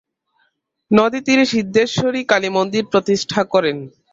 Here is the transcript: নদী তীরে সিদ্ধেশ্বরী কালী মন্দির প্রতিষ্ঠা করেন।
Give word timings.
নদী 0.91 1.19
তীরে 1.25 1.45
সিদ্ধেশ্বরী 1.53 2.21
কালী 2.31 2.49
মন্দির 2.57 2.83
প্রতিষ্ঠা 2.91 3.41
করেন। 3.53 3.77